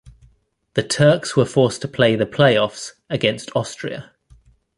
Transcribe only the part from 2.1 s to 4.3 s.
the play-offs against Austria.